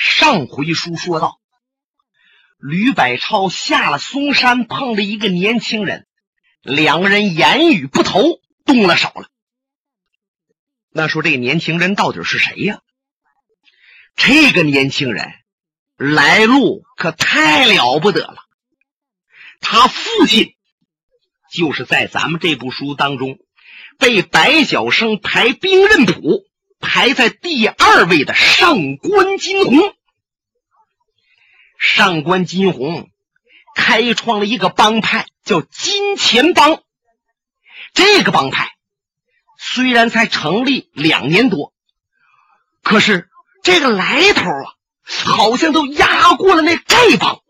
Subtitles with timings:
[0.00, 1.40] 上回书说到，
[2.56, 6.06] 吕百超下了嵩山，碰了一个年轻人，
[6.62, 9.28] 两个人言语不投，动了手了。
[10.90, 12.80] 那说这个年轻人到底是谁呀？
[14.14, 15.32] 这个年轻人
[15.96, 18.36] 来路可太了不得了，
[19.58, 20.54] 他父亲
[21.50, 23.40] 就是在咱们这部书当中
[23.98, 26.47] 被白晓生排兵刃谱。
[26.80, 29.94] 排在第二位的上官金鸿，
[31.78, 33.10] 上官金鸿
[33.74, 36.82] 开创了一个帮派，叫金钱帮。
[37.94, 38.70] 这个帮派
[39.58, 41.72] 虽然才成立两年多，
[42.82, 43.28] 可是
[43.62, 44.74] 这个来头啊，
[45.04, 47.40] 好像都压过了那丐帮。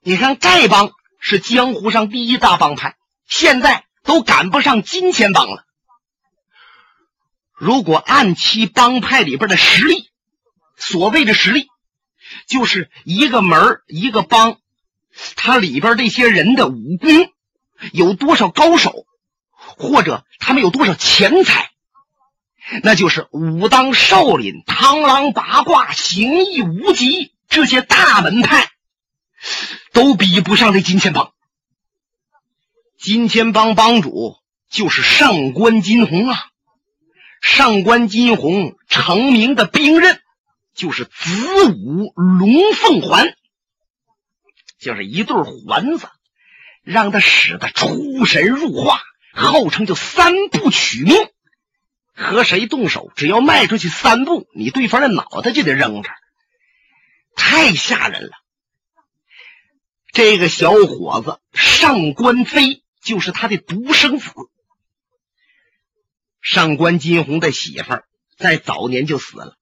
[0.00, 5.64] 你看，丐帮是江湖上第一大帮派，现在都赶不上金钱帮了。
[7.54, 10.10] 如果按其帮派里边的实力，
[10.76, 11.68] 所谓的实力，
[12.46, 14.58] 就是一个门一个帮，
[15.36, 17.30] 它里边这些人的武功
[17.92, 19.06] 有多少高手，
[19.52, 21.70] 或者他们有多少钱财，
[22.82, 28.68] 那就是武当、少林、螳螂、八卦、形意、无极这些大门派，
[29.92, 31.32] 都比不上这金钱帮。
[32.98, 34.38] 金钱帮帮主
[34.70, 36.48] 就是上官金鸿啊。
[37.46, 40.18] 上官金鸿成名的兵刃
[40.74, 43.36] 就是子午龙凤环，
[44.78, 46.08] 就是一对环子，
[46.82, 49.02] 让他使得出神入化，
[49.34, 51.14] 号称就三步取命。
[52.14, 56.16] 和谁动手，只要迈出去三步，你对方的脑袋就得扔这儿，
[57.36, 58.30] 太吓人了。
[60.12, 64.32] 这个小伙子上官飞就是他的独生子。
[66.44, 68.04] 上官金鸿的媳妇儿
[68.36, 69.56] 在早年就死了，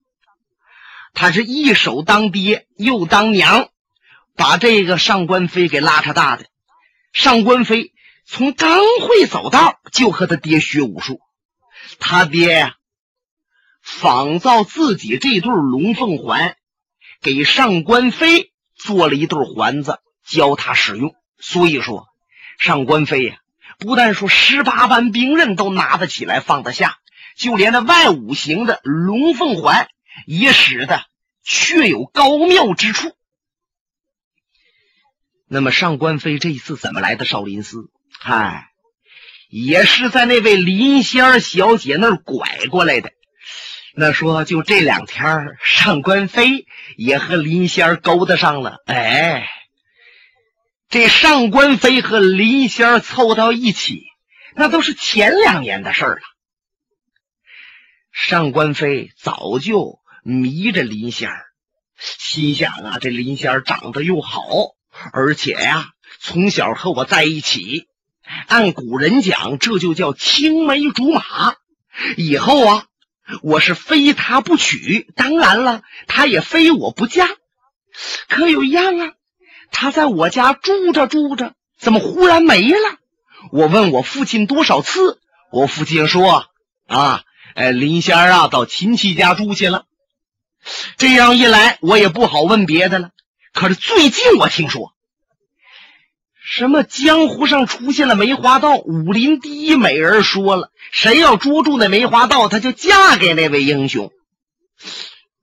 [1.15, 3.69] 他是一手当爹又当娘，
[4.35, 6.47] 把这个上官飞给拉扯大的。
[7.13, 7.93] 上官飞
[8.27, 11.21] 从刚会走道就和他爹学武术，
[12.01, 12.75] 他爹呀
[13.81, 16.57] 仿造自己这对龙凤环，
[17.21, 21.15] 给上官飞做了一对环子教他使用。
[21.39, 22.09] 所以说，
[22.59, 23.42] 上官飞呀。
[23.83, 26.97] 不但说十八般兵刃都拿得起来放得下，
[27.37, 29.89] 就连那外五行的龙凤环
[30.27, 31.05] 也使得
[31.43, 33.13] 确有高妙之处。
[35.49, 37.91] 那么上官飞这一次怎么来的少林寺？
[38.19, 38.69] 嗨，
[39.51, 43.11] 也是在那位林仙儿小姐那儿拐过来的。
[43.95, 45.25] 那说就这两天，
[45.63, 46.67] 上官飞
[46.97, 48.79] 也和林仙儿勾搭上了。
[48.87, 49.47] 哎。
[50.93, 54.03] 这上官飞和林仙凑到一起，
[54.55, 56.19] 那都是前两年的事了。
[58.13, 61.47] 上官飞早就迷着林仙儿，
[61.99, 64.45] 心想啊，这林仙儿长得又好，
[65.15, 67.87] 而且呀，从小和我在一起。
[68.47, 71.55] 按古人讲，这就叫青梅竹马。
[72.19, 72.87] 以后啊，
[73.43, 77.31] 我是非他不娶，当然了，他也非我不嫁。
[78.29, 79.13] 可有一样啊。
[79.73, 82.99] 他在我家住着住着，怎么忽然没了？
[83.51, 85.19] 我问我父亲多少次，
[85.51, 86.47] 我父亲说
[86.87, 87.23] ：“啊，
[87.55, 89.87] 哎，林仙儿啊，到亲戚家住去了。”
[90.97, 93.11] 这样一来，我也不好问别的了。
[93.53, 94.93] 可是最近我听说，
[96.45, 104.13] 什么江湖上出现了梅花道，武林第一美人说了，谁要捉住那梅花道，他就嫁给那位英雄。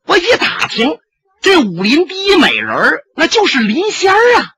[0.05, 0.99] 我一打听。
[1.41, 4.55] 这武林第一美人那就是林仙儿啊！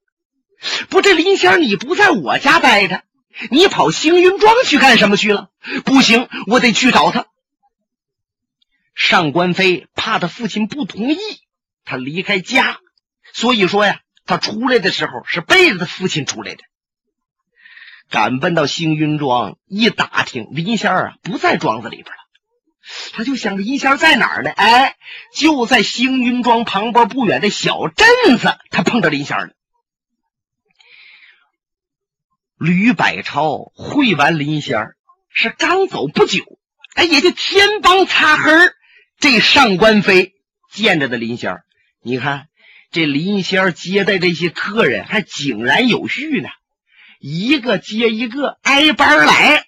[0.90, 3.04] 不，这林仙儿你不在我家待着，
[3.50, 5.50] 你跑星云庄去干什么去了？
[5.86, 7.28] 不行，我得去找他。
[8.94, 11.18] 上官飞怕他父亲不同意，
[11.86, 12.80] 他离开家，
[13.34, 16.64] 所以说呀，他出来的时候是背着他父亲出来的。
[18.10, 22.21] 赶奔到星云庄，一打听，林仙儿啊不在庄子里边了。
[23.14, 24.52] 他就想着林仙在哪儿呢？
[24.52, 24.96] 哎，
[25.36, 29.50] 就在星云庄旁边不远的小镇子，他碰着林仙了。
[32.58, 34.90] 吕百超会完林仙
[35.30, 36.44] 是刚走不久，
[36.96, 38.52] 哎，也就天帮擦黑
[39.20, 40.34] 这上官飞
[40.72, 41.58] 见着的林仙
[42.04, 42.48] 你看
[42.92, 46.50] 这林仙接待这些客人还井然有序呢，
[47.20, 49.66] 一个接一个挨班来。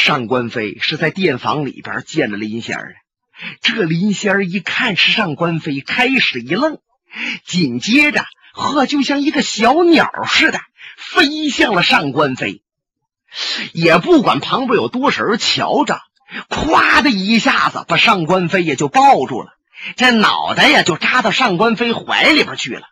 [0.00, 2.94] 上官飞是在店房里边见了林仙儿，
[3.60, 6.78] 这林仙儿一看是上官飞，开始一愣，
[7.44, 8.24] 紧接着
[8.54, 10.60] 呵，就像一个小鸟似的
[10.96, 12.62] 飞向了上官飞，
[13.72, 16.00] 也不管旁边有多少人瞧着，
[16.48, 19.48] 咵的一下子把上官飞也就抱住了，
[19.96, 22.86] 这脑袋呀就扎到上官飞怀里边去了。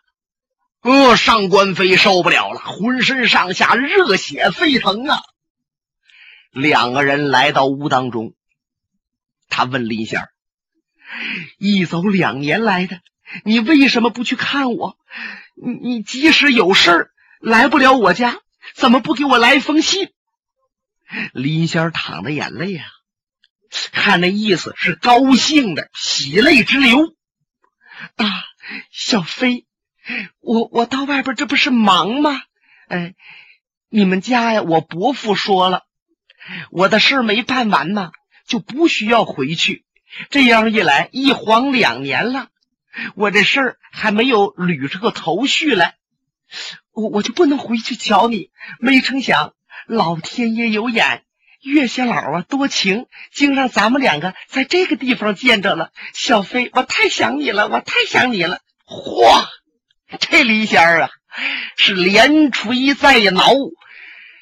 [0.81, 5.21] 呃，上官飞受不了了，浑身上下热血沸腾啊！
[6.57, 8.33] 两个人来到屋当中，
[9.47, 10.29] 他问林仙儿
[11.59, 12.99] ：“一走两年来的，
[13.43, 14.97] 你为什么不去看我？
[15.53, 18.39] 你你即使有事儿来不了我家，
[18.73, 20.09] 怎么不给我来一封信？”
[21.31, 22.85] 林仙儿淌着眼泪啊，
[23.91, 27.13] 看那意思是高兴的，喜泪直流。
[28.15, 28.25] 啊，
[28.89, 29.67] 小飞，
[30.39, 32.41] 我我到外边这不是忙吗？
[32.87, 33.13] 哎，
[33.89, 35.83] 你们家呀，我伯父说了。
[36.71, 38.11] 我的事没办完呢，
[38.47, 39.83] 就不需要回去。
[40.29, 42.47] 这样一来，一晃两年了，
[43.15, 45.95] 我这事儿还没有捋出个头绪来，
[46.93, 48.49] 我我就不能回去瞧你。
[48.79, 49.53] 没成想，
[49.85, 51.23] 老天爷有眼，
[51.61, 55.91] 月下老啊多情，竟让咱们两个在这个地方见着了。
[56.13, 58.59] 小飞，我太想你了，我太想你了。
[58.85, 59.45] 嚯，
[60.19, 61.09] 这李仙儿啊，
[61.75, 63.51] 是连锤再挠。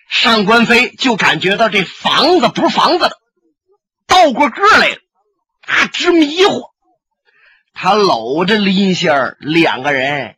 [0.07, 3.17] 上官飞就感觉到这房子不是房子的，
[4.07, 4.97] 倒过个来了，
[5.61, 6.63] 啊，直迷糊。
[7.73, 10.35] 他搂着林仙儿，两个人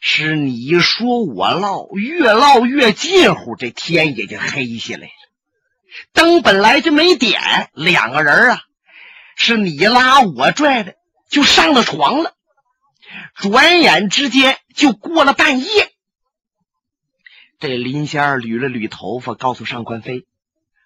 [0.00, 5.12] 是你说我唠，越唠越近乎，这天也就黑下来了。
[6.12, 8.60] 灯本来就没点，两个人啊，
[9.36, 10.94] 是你拉我拽的，
[11.30, 12.34] 就上了床了。
[13.36, 15.91] 转眼之间就过了半夜。
[17.62, 20.26] 这林仙儿捋了捋头发，告诉上官飞：“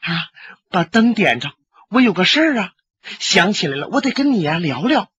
[0.02, 0.28] 啊，
[0.68, 1.54] 把灯点着，
[1.88, 2.72] 我有个事儿啊，
[3.18, 5.10] 想起来了，我得跟你啊聊聊。”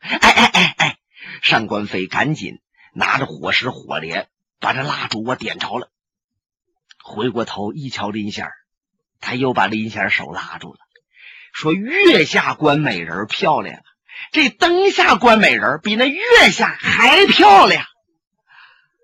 [0.00, 0.98] 哎哎哎哎！
[1.40, 2.58] 上官飞赶紧
[2.94, 4.26] 拿着火石火镰，
[4.58, 5.88] 把这蜡烛我点着了。
[7.04, 8.52] 回过头一瞧林仙儿，
[9.20, 10.80] 他又把林仙儿手拉住了，
[11.52, 13.84] 说：“月下观美人漂亮，
[14.32, 17.84] 这灯下观美人比那月下还漂亮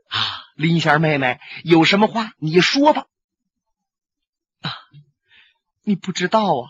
[0.09, 0.19] 啊！”
[0.61, 3.07] 林仙妹妹，有什么话你说吧。
[4.61, 4.71] 啊，
[5.83, 6.69] 你不知道啊，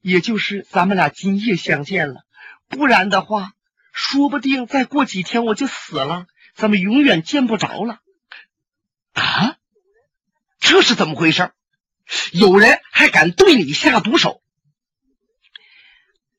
[0.00, 2.24] 也就是咱们俩今夜相见了，
[2.66, 3.52] 不然的话，
[3.92, 8.00] 说不定再过几天我就死了，咱们永远见不着了。
[9.12, 9.58] 啊，
[10.58, 11.52] 这是怎么回事？
[12.32, 14.40] 有人还敢对你下毒手？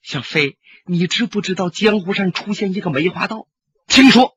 [0.02, 3.48] 小飞，你知不知道江湖上出现一个梅花道？
[3.86, 4.36] 听说。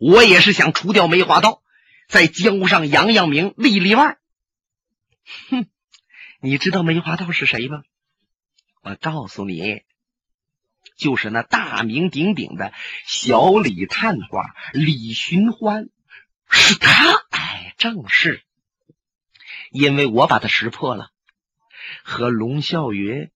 [0.00, 1.62] 我也是想除掉梅花道，
[2.08, 4.18] 在江湖上扬扬名、立立腕。
[5.50, 5.68] 哼，
[6.40, 7.82] 你知道梅花道是谁吗？
[8.80, 9.82] 我告诉你，
[10.96, 12.72] 就是那大名鼎鼎的
[13.06, 15.90] 小李探花李寻欢，
[16.48, 17.26] 是他。
[17.28, 18.42] 哎，正是，
[19.70, 21.10] 因为我把他识破了，
[22.04, 23.30] 和龙啸云。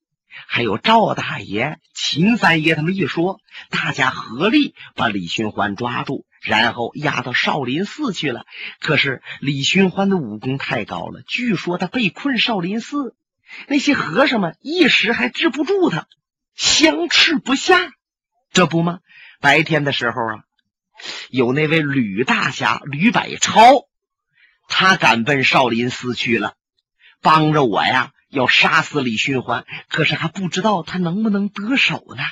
[0.46, 3.40] 还有赵大爷、秦三爷他们一说，
[3.70, 8.46] 大家合力把李寻欢抓住，然后押到少林寺去了。
[8.80, 13.14] 可是李寻欢的武功太高了，据说他被困少林寺，
[13.68, 16.06] 那些和尚们一时还治不住他，
[16.54, 17.92] 相持不下。
[18.52, 19.00] 这不吗？
[19.40, 20.44] 白天的时候啊，
[21.28, 23.88] 有那位吕大侠吕百超，
[24.68, 26.54] 他赶奔少林寺去了，
[27.20, 28.12] 帮着我呀。
[28.34, 32.24] 要杀死李寻欢，可是还不知道他能不能得手呢。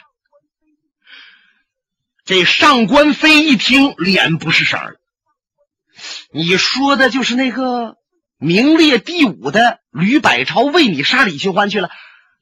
[2.25, 4.97] 这上官飞一听，脸不是色儿。
[6.32, 7.97] 你说的就是那个
[8.37, 11.88] 名列第五的吕百超为你杀李寻欢去了？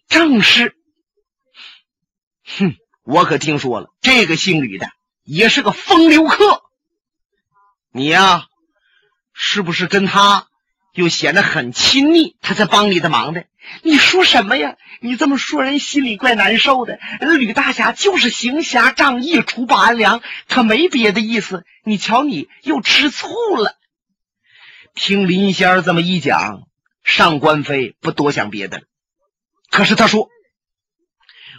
[0.09, 0.75] 正是。
[2.45, 2.75] 哼，
[3.05, 4.89] 我可听说了，这个姓吕的
[5.23, 6.63] 也是个风流客。
[7.93, 8.47] 你呀，
[9.33, 10.47] 是不是跟他？
[10.93, 13.45] 又显得很亲密，他才帮你的忙的。
[13.83, 14.77] 你说什么呀？
[15.01, 16.99] 你这么说，人心里怪难受的。
[17.39, 21.65] 吕大侠就是行侠仗义、除暴安良，可没别的意思。
[21.85, 23.77] 你瞧，你又吃醋了。
[24.95, 26.63] 听林仙儿这么一讲，
[27.05, 28.85] 上官飞不多想别的了，
[29.71, 30.29] 可是他说：“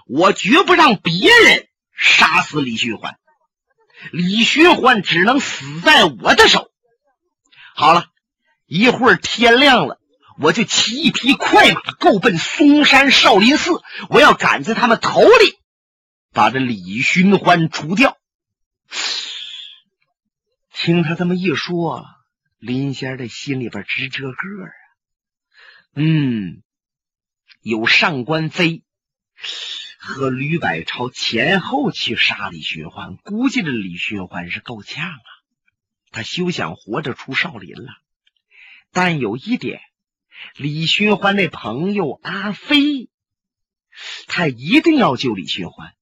[0.08, 3.16] 我绝不让别人杀死李寻欢，
[4.12, 6.70] 李寻欢只能死在我的手。”
[7.74, 8.08] 好了。
[8.74, 10.00] 一会儿天亮了，
[10.38, 13.70] 我就骑一匹快马，够奔嵩山少林寺。
[14.08, 15.60] 我要赶在他们头里，
[16.32, 18.18] 把这李寻欢除掉。
[20.72, 22.06] 听他这么一说，
[22.60, 24.72] 林仙儿的心里边直折个啊。
[25.94, 26.64] 嗯，
[27.62, 28.86] 有上官飞
[30.00, 35.28] 和吕百超前后去杀李寻欢，估计这李寻欢是够呛啊，
[36.12, 37.90] 他休想活着出少林了。
[38.92, 39.80] 但有一点，
[40.56, 43.10] 李寻欢那朋友阿飞，
[44.28, 45.94] 他一定要救李寻欢。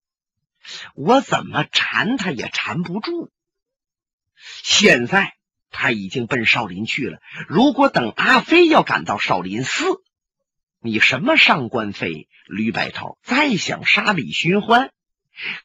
[0.96, 3.32] 我怎么缠他也缠不住。
[4.64, 5.34] 现在
[5.70, 7.20] 他已经奔少林去了。
[7.48, 9.84] 如果等阿飞要赶到少林寺，
[10.80, 14.92] 你什么上官飞、吕百超再想杀李寻欢，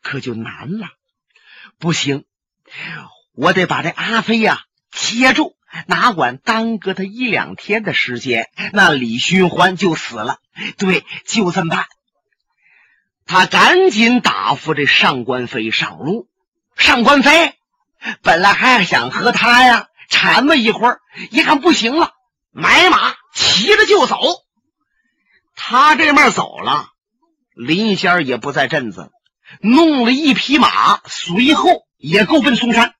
[0.03, 0.89] 可就难了。
[1.79, 2.25] 不行，
[3.33, 10.39] 我得把这阿飞呀接住，哪管耽搁他一两天的时间，那李寻欢就死了。
[10.79, 11.87] 对，就这么办。
[13.27, 16.29] 他赶紧打发这上官飞上路。
[16.77, 17.55] 上官飞
[18.23, 21.01] 本来还想和他呀缠磨一会儿，
[21.31, 22.13] 一看不行了，
[22.51, 24.19] 买马骑着就走。
[25.57, 26.89] 他这面走了，
[27.55, 29.11] 林仙也不在镇子，
[29.61, 32.95] 弄了一匹马，随后也够奔嵩山。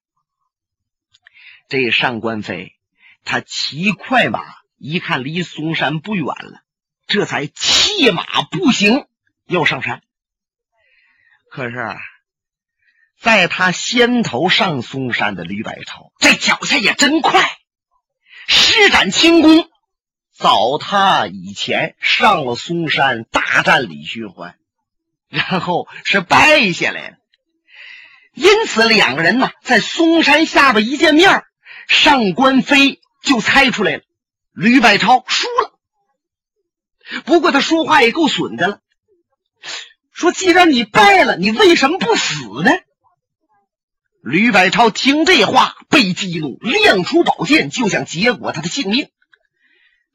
[1.75, 2.77] 这上官飞
[3.25, 4.45] 他骑快马，
[4.79, 6.63] 一看离嵩山不远了，
[7.09, 9.09] 这才弃马步行
[9.45, 10.01] 要上山。
[11.51, 11.97] 可是，
[13.21, 17.43] 在他先头上嵩山的吕百超，这脚下也真快，
[18.47, 19.69] 施展轻功，
[20.31, 24.57] 早他以前上了嵩山大战李寻欢，
[25.29, 27.17] 然后是败下来了。
[28.33, 31.43] 因此，两个人呢在嵩山下边一见面，
[31.89, 34.03] 上官飞就猜出来了，
[34.53, 35.79] 吕百超输了。
[37.25, 38.81] 不过他说话也够损的了。
[40.13, 42.71] 说：“既然你败了，你为什么不死呢？”
[44.23, 49.09] 吕百超听这话被激怒，亮出宝剑就想结果他的性命。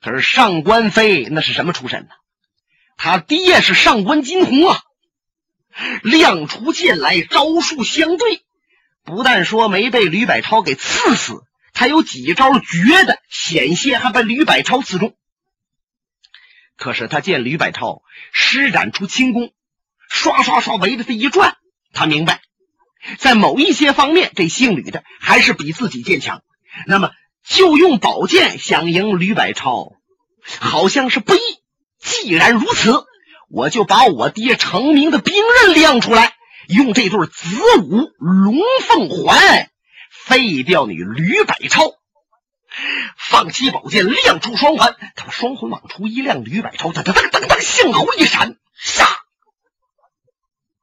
[0.01, 2.09] 可是上官飞那是什么出身呢？
[2.97, 4.81] 他爹是上官金鸿啊！
[6.01, 8.41] 亮出剑来，招数相对，
[9.03, 11.43] 不但说没被吕百超给刺死，
[11.79, 15.15] 他有几招绝的，险些还把吕百超刺中。
[16.75, 18.01] 可是他见吕百超
[18.33, 19.53] 施展出轻功。
[20.09, 21.55] 刷刷刷围着他一转，
[21.93, 22.41] 他明白，
[23.17, 26.41] 在某一些方面，这姓吕的还是比自己坚强。
[26.85, 27.11] 那么，
[27.47, 29.93] 就用宝剑想赢吕百超，
[30.59, 31.39] 好像是不易。
[32.01, 33.05] 既然如此，
[33.49, 35.33] 我就把我爹成名的兵
[35.63, 36.35] 刃亮出来，
[36.67, 39.69] 用这对子午龙凤环
[40.29, 41.95] 废掉你吕百超。
[43.17, 49.07] 放起宝剑，亮出双环，他把双环往出一亮，吕百超噔噔噔噔噔，向后一闪，杀！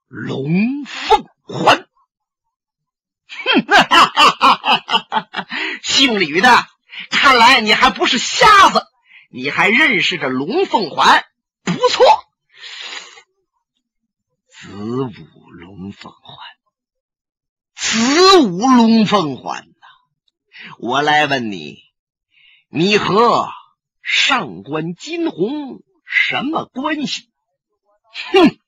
[0.08, 1.86] 龙凤环，
[3.28, 3.66] 哼，
[5.84, 6.66] 姓吕的，
[7.10, 8.84] 看来你还不是瞎子，
[9.30, 11.24] 你还认识这龙凤环，
[11.62, 12.04] 不错。
[14.50, 16.36] 子午龙凤环，
[17.88, 19.86] 子午龙凤环呐！
[20.78, 21.84] 我来问你，
[22.68, 23.48] 你和
[24.02, 27.30] 上官金鸿什么关系？
[28.32, 28.58] 哼！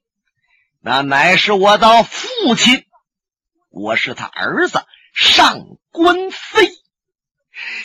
[0.81, 2.87] 那乃是我的父亲，
[3.71, 6.71] 我是他儿子上官飞。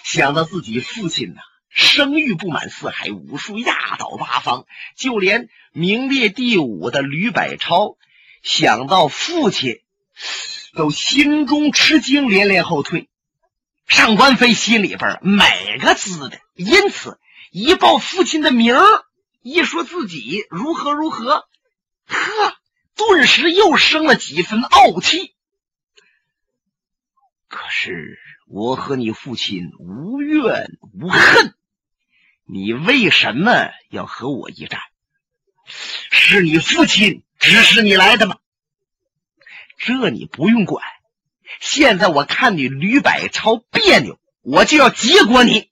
[0.04, 7.98] 想到自己父亲呐，声誉不满四海，武术压倒八方，就连名列第五的吕百超，
[8.44, 9.82] 想到父亲，
[10.76, 13.10] 都心中吃惊，连连后退。
[13.88, 17.20] 上官飞心里边美个滋的，因此
[17.52, 19.06] 一报父亲的名儿，
[19.42, 21.48] 一说自己如何如何，
[22.06, 22.58] 呵。
[22.96, 25.34] 顿时又生了几分傲气。
[27.48, 31.56] 可是我和你父亲无怨无恨，
[32.46, 34.80] 你为什么要和我一战？
[35.66, 38.38] 是你父亲指使你来的吗？
[39.78, 40.84] 这你不用管。
[41.60, 45.70] 现在我看你吕百超别扭，我就要结果你。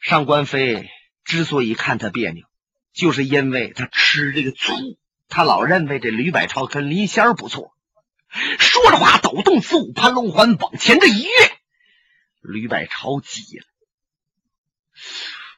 [0.00, 0.90] 上官飞
[1.24, 2.44] 之所以看他别扭，
[2.92, 4.74] 就是因为他吃这个醋。
[5.28, 7.74] 他老认为这吕百超跟林仙儿不错，
[8.58, 11.30] 说着话抖动四五盘龙环往前这一跃，
[12.40, 13.64] 吕百超急了。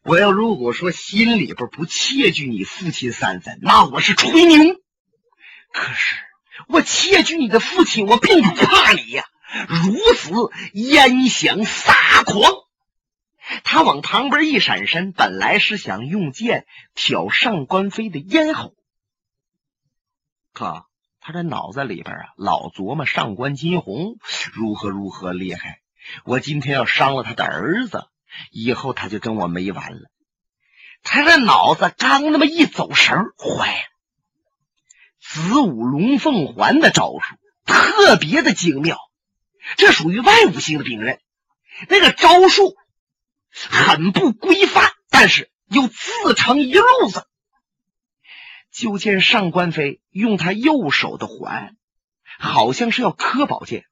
[0.02, 4.80] 我要如果说心里边不窃惧你父亲三分，那我是吹牛。
[5.72, 6.14] 可是
[6.68, 9.24] 我窃取你的父亲，我并不怕你呀。
[9.68, 10.32] 如此
[10.74, 11.94] 烟想撒
[12.24, 12.52] 狂，
[13.62, 18.74] 他往旁边一闪身，本来是想用剑挑上官飞的咽喉。
[20.52, 20.84] 可
[21.20, 24.18] 他这脑子里边啊，老琢磨上官金鸿
[24.52, 25.80] 如何如何厉害。
[26.24, 28.04] 我今天要伤了他的儿子，
[28.50, 30.10] 以后他就跟我没完了。
[31.02, 33.95] 他这脑子刚那么一走神坏了。
[35.28, 38.96] 子午龙凤环的招数特别的精妙，
[39.76, 41.20] 这属于外五行的兵刃，
[41.88, 42.76] 那个招数
[43.50, 47.26] 很不规范，但是又自成一路子。
[48.70, 51.76] 就见上官飞用他右手的环
[52.38, 53.84] 好像是要磕宝剑。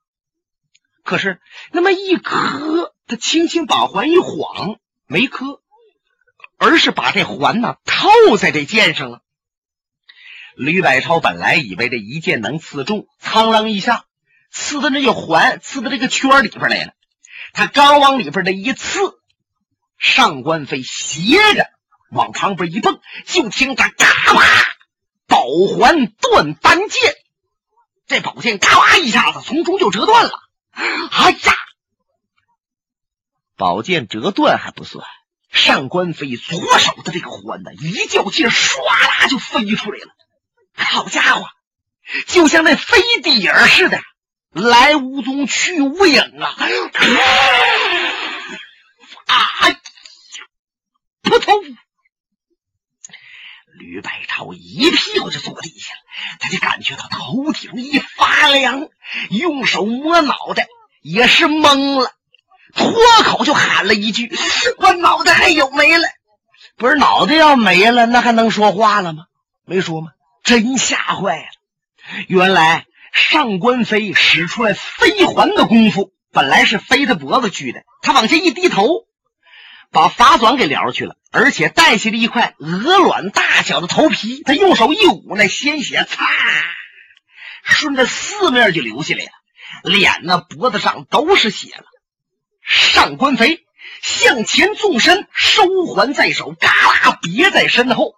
[1.02, 1.40] 可是
[1.72, 5.62] 那么一磕，他轻轻把环一晃，没磕，
[6.58, 9.23] 而是把这环呢套在这剑上了。
[10.56, 14.04] 吕百超本来以为这一剑能刺中，苍啷一下，
[14.50, 16.92] 刺的那个环刺到这个圈里边来了。
[17.52, 18.98] 他刚往里边这一刺，
[19.98, 21.66] 上官飞斜着
[22.10, 24.42] 往旁边一蹦，就听他咔吧，
[25.26, 25.44] 宝
[25.76, 27.14] 环断单剑，
[28.06, 30.32] 这宝剑咔啦一下子从中就折断了。
[30.72, 31.54] 哎呀！
[33.56, 35.06] 宝剑折断还不算，
[35.52, 40.06] 上官飞左手的这个环呢，一较劲，唰啦就飞出来了。
[40.74, 41.46] 好家伙，
[42.26, 44.00] 就像那飞碟似的，
[44.50, 46.56] 来无踪，去无影啊！
[49.26, 49.40] 啊！
[51.22, 51.54] 扑通！
[53.78, 56.00] 吕百超一屁股就坐地下了，
[56.38, 58.88] 他就感觉到头顶一发凉，
[59.30, 60.68] 用手摸脑袋
[61.00, 62.12] 也是懵了，
[62.74, 62.92] 脱
[63.24, 64.32] 口就喊了一句
[64.78, 66.06] ：“我脑袋还有没了？”
[66.76, 69.26] 不是脑袋要没了，那还能说话了吗？
[69.64, 70.12] 没说吗？
[70.44, 71.46] 真吓坏了！
[72.28, 79.06] 原来上官飞使出来飞环的功夫，本来是飞他脖子去的，他往下一低头。
[79.90, 84.42] 把发转给撩去了，而且带起了一块鹅卵大小的头皮。
[84.42, 86.26] 他用手一捂，那鲜血擦，
[87.62, 89.30] 顺着四面就流下来了，
[89.84, 91.84] 脸呢、脖子上都是血了。
[92.60, 93.64] 上官飞
[94.02, 98.14] 向前纵身，收环在手，嘎啦别在身后。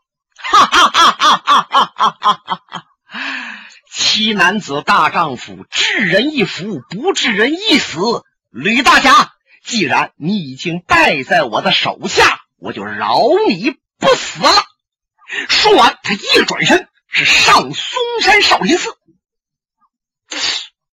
[0.49, 2.87] 哈哈哈哈哈哈，
[3.91, 7.99] 七男子大丈夫，治人一福，不治人一死。
[8.51, 9.35] 吕大侠，
[9.65, 14.51] 既然你已经败在我的手下，我就饶你不死了。
[15.49, 18.91] 说完他一转身，是上嵩山少林寺。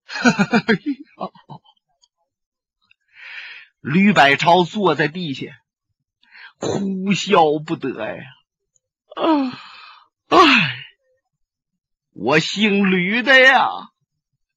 [0.07, 0.63] 哈哈哈，
[3.81, 5.47] 吕百超坐在地下。
[6.59, 8.23] 哭笑不得呀。
[9.17, 9.61] 啊，
[10.29, 10.77] 哎，
[12.13, 13.69] 我姓吕的呀，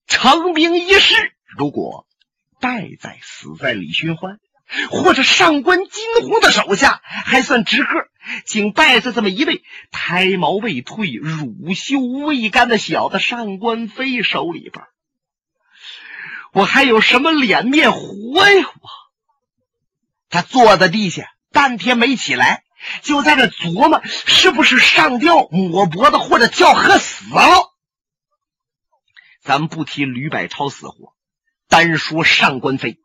[0.08, 2.06] 成名一世，如果……
[2.58, 4.40] 败在死在李寻欢
[4.90, 7.88] 或者上官金鸿的手下还算值个，
[8.46, 14.84] 竟败在这么一位胎毛未退、乳臭未干的小子上官飞手里边，
[16.54, 18.00] 我还有什么脸面活
[18.50, 18.66] 呀？
[18.66, 18.90] 我
[20.30, 22.64] 他坐在地下半天没起来，
[23.02, 27.72] 就在这琢磨是不是上吊抹脖子或者叫喝死了。
[29.42, 31.14] 咱们不提吕百超死活。
[31.68, 33.00] 单说上官飞，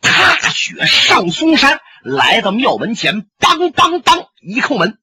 [0.00, 4.98] 踏雪上嵩山，来到庙门前，梆梆梆一叩门。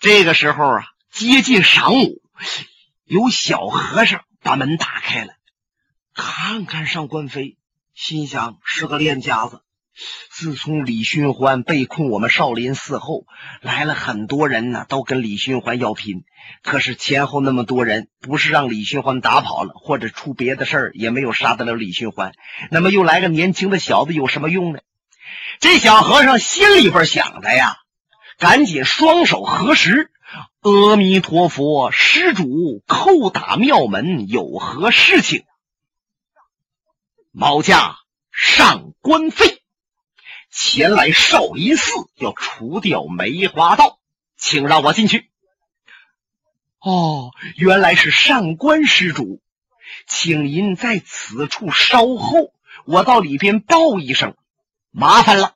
[0.00, 2.22] 这个时候啊，接近晌午，
[3.04, 5.34] 有小和尚把门打开了，
[6.14, 7.58] 看看上官飞，
[7.94, 9.62] 心想是个练家子。
[10.30, 13.24] 自从李寻欢被困我们少林寺后，
[13.62, 16.24] 来了很多人呢，都跟李寻欢要拼。
[16.62, 22.32] 可是前后那么多人，不是让李寻欢打跑了，或者出别的事儿，也没有杀得了李寻欢。
[22.70, 24.80] 那么又来个年轻的小子，有什么用呢？
[25.60, 27.76] 这小和尚心里边想的呀，
[28.38, 30.10] 赶紧双手合十
[30.60, 35.44] ：“阿弥陀佛，施主叩打庙门，有何事情？”
[37.32, 37.96] 毛家
[38.30, 39.62] 上官飞。
[40.58, 43.98] 前来少林寺要除掉梅花道，
[44.38, 45.30] 请让我进去。
[46.80, 49.42] 哦，原来是上官施主，
[50.06, 52.54] 请您在此处稍候，
[52.86, 54.34] 我到里边报一声，
[54.92, 55.54] 麻烦了。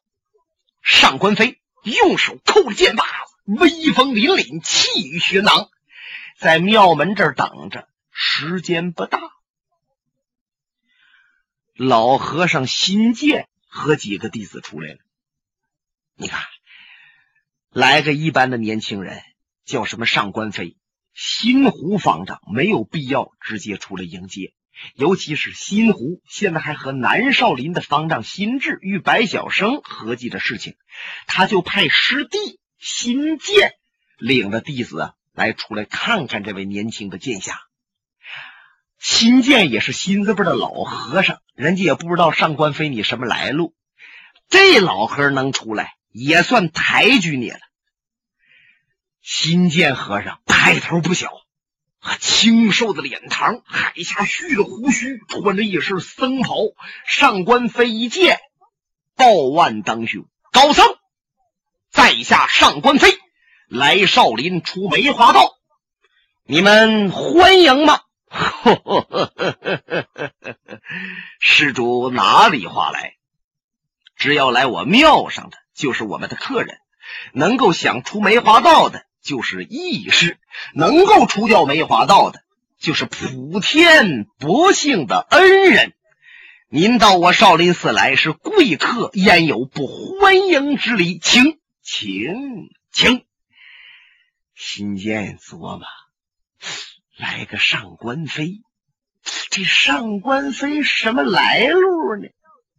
[0.82, 3.10] 上官飞用手扣着剑把子，
[3.46, 5.70] 威风凛凛，气宇轩昂，
[6.38, 7.88] 在庙门这儿等着。
[8.12, 9.18] 时间不大，
[11.74, 13.48] 老和尚新建。
[13.70, 14.98] 和几个弟子出来了，
[16.16, 16.42] 你看，
[17.70, 19.22] 来个一般的年轻人，
[19.64, 20.76] 叫什么上官飞，
[21.14, 24.52] 新湖方丈没有必要直接出来迎接，
[24.96, 30.76] 尤其是新湖现在还和南少林的方丈新智与白晓生合计的事情，
[31.28, 33.74] 他就派师弟新剑
[34.18, 37.60] 领着弟子来出来看看这位年轻的剑侠。
[39.00, 43.74] 新建也是新字辈的老和尚，人家也不知道上官飞你什么来路。
[44.50, 47.58] 这老和尚能出来，也算抬举你了。
[49.22, 51.30] 新建和尚派头不小，
[52.00, 56.56] 啊，清瘦的脸庞，海下蓄着胡须，穿着一身僧袍。
[57.06, 58.38] 上官飞一见，
[59.16, 60.84] 报万当兄，高僧，
[61.90, 63.16] 在下上官飞，
[63.66, 65.54] 来少林出梅花道，
[66.44, 68.02] 你们欢迎吗？
[71.40, 73.14] 施主哪里话来？
[74.16, 76.76] 只要来我庙上的，就是我们的客人；
[77.32, 80.36] 能够想出梅花道的，就是义士；
[80.74, 82.42] 能够除掉梅花道的，
[82.78, 85.94] 就是普天不幸的恩人。
[86.68, 91.18] 您到我少林寺来是贵客，焉有不欢迎之理？
[91.18, 93.24] 请，请，请。
[94.54, 95.86] 心间琢磨，
[97.20, 98.62] 来个上官飞，
[99.50, 102.28] 这上官飞什么来路呢？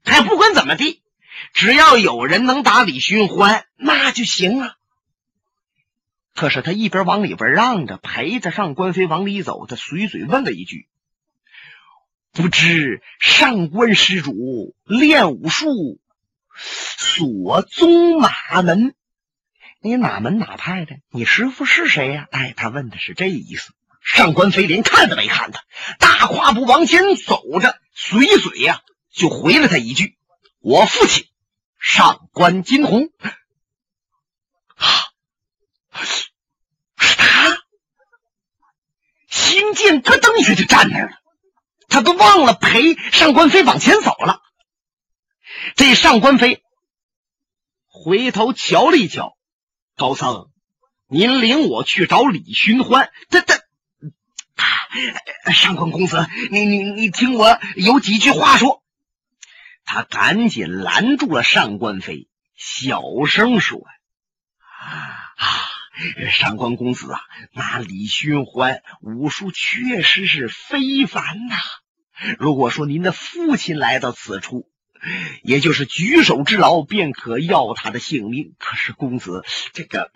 [0.04, 1.04] 哎，不管怎么地，
[1.54, 4.74] 只要有人能打李寻欢，那就行啊。
[6.34, 10.88] 可是他一边往里边让着，陪着上官飞往里走，他随嘴问了一句。
[12.32, 16.00] 不知上官施主练武术
[16.56, 18.96] 所宗马门，
[19.82, 20.96] 你哪门哪派的？
[21.12, 22.28] 你师傅是谁呀？
[22.32, 23.74] 哎，他问的是这意思。
[24.02, 25.64] 上官飞连看都没看他，
[26.00, 30.18] 大跨步往前走着，随嘴呀就回了他一句
[30.60, 31.28] ：“我父亲
[31.80, 33.10] 上官金鸿。”
[34.76, 36.06] 啊，
[36.98, 37.58] 是他，
[39.30, 41.18] 心剑咯噔一下就站那儿了。
[41.88, 44.42] 他都忘了陪上官飞往前走了。
[45.76, 46.64] 这上官飞
[47.88, 49.38] 回头瞧了一瞧，
[49.96, 50.50] 高僧，
[51.08, 53.12] 您领我去找李寻欢。
[53.30, 53.61] 他他，
[55.54, 58.82] 上官公子，你你你听我有几句话说。
[59.84, 63.82] 他赶紧拦住了上官飞，小声说
[65.36, 67.20] ：“啊，上官公子啊，
[67.52, 71.58] 那李寻欢武术确实是非凡呐。”
[72.38, 74.71] 如果说您的父亲来到此处，
[75.42, 78.54] 也就是举手之劳，便可要他的性命。
[78.60, 80.12] 可是公子，这个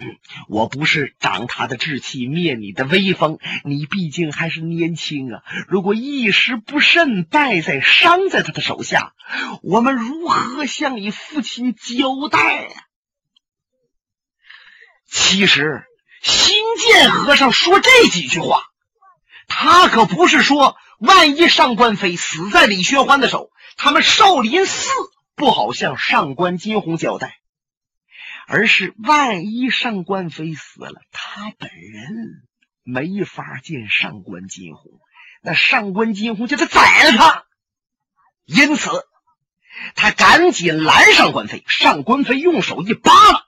[0.48, 3.40] 我不是长他的志气，灭你的威风。
[3.64, 9.14] 你毕竟还是年轻啊，如果一时不慎败在伤在他的手下，
[9.64, 12.74] 我们如何向你父亲交代啊？
[15.08, 15.84] 其实，
[16.22, 18.64] 新建和尚说这几句话，
[19.48, 20.78] 他可不是说。
[21.00, 24.90] 万一上官飞死在李寻欢的手，他们少林寺
[25.36, 27.30] 不好向上官金鸿交代；
[28.48, 32.44] 而是万一上官飞死了，他本人
[32.84, 35.00] 没法见上官金鸿，
[35.42, 37.46] 那上官金鸿就得宰了他。
[38.46, 38.90] 因此，
[39.96, 41.64] 他赶紧拦上官飞。
[41.68, 43.46] 上官飞用手一扒拉，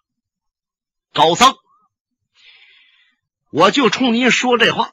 [1.14, 1.56] 高僧，
[3.52, 4.92] 我就冲您说这话。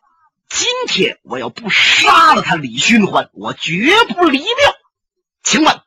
[0.48, 4.48] 今天我要不杀了他李寻欢，我绝不离庙。
[5.42, 5.80] 请问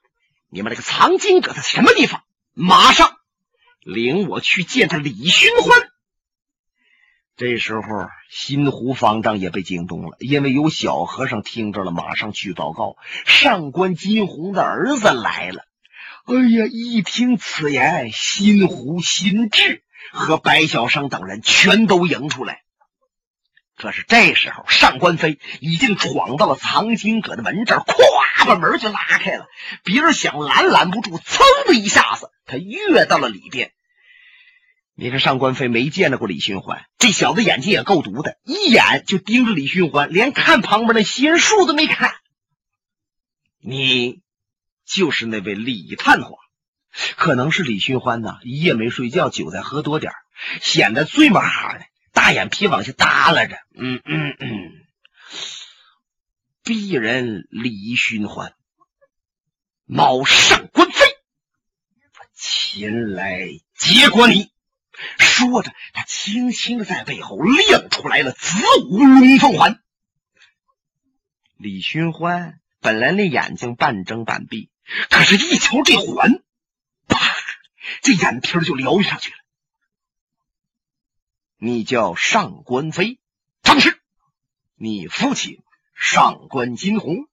[0.49, 2.23] 你们那个藏经阁在什么地方？
[2.53, 3.17] 马上
[3.81, 5.89] 领我去见他李寻欢。
[7.35, 7.81] 这时候，
[8.31, 15.63] 新湖方丈也被惊动了，因为有小和尚听着了，马上去报告：上官金鸿的儿子来了。
[16.25, 16.65] 哎呀！
[16.69, 22.63] 一听此言，新湖、新智和白小生等人全都迎出来。
[23.77, 29.47] 可是这时候，上官飞已经闯到了藏经阁的门这儿，咵把门就拉开了。
[29.83, 33.71] 别人想拦拦不住，噌的一下子，他跃到了里边。
[34.95, 42.15] 你看，上官飞没见到过李寻欢，这小子眼睛也够毒的，一眼就盯着李寻欢，连看旁边的仙树都没看。
[43.59, 44.21] 你
[44.87, 46.31] 就是那位李探花，
[47.15, 50.13] 可能是李寻欢呐，一夜没睡觉，酒再喝多点
[50.61, 51.85] 显得醉麻哈的。
[52.27, 54.85] 大眼皮往下耷拉着，嗯嗯嗯，
[56.61, 58.53] 鄙人李寻欢，
[59.85, 61.05] 冒上官飞，
[62.19, 64.51] 我前来结果你。
[65.17, 68.57] 说着，他轻轻的在背后亮出来了子
[68.89, 69.81] 午龙凤环。
[71.55, 74.69] 李寻欢本来那眼睛半睁半闭，
[75.09, 76.43] 可是一瞧这环，
[77.07, 77.21] 啪，
[78.01, 79.37] 这眼皮就撩上去了。
[81.59, 83.19] 你叫上官飞，
[83.63, 83.99] 正是。
[84.75, 85.63] 你父亲
[85.95, 87.27] 上官金鸿，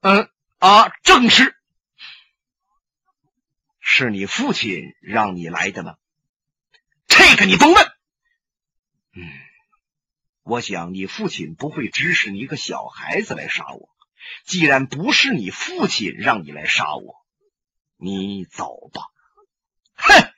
[0.00, 1.56] 嗯啊，正是。
[3.80, 5.96] 是你父亲让你来的吗？
[7.06, 7.86] 这个你甭问。
[9.14, 9.32] 嗯，
[10.42, 13.88] 我想你父亲不会指使你一个小孩子来杀我。
[14.44, 17.24] 既然不是你父亲让你来杀我，
[17.96, 19.00] 你走吧。
[19.94, 20.32] 哼，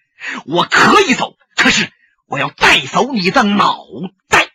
[0.46, 1.92] 我可以走，可是。
[2.28, 3.86] 我要带走你的脑
[4.28, 4.50] 袋。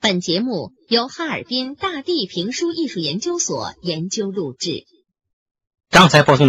[0.00, 4.84] 本节目由哈尔滨大地评书艺术研究所研究录制。
[5.90, 6.48] 刚才播送的是。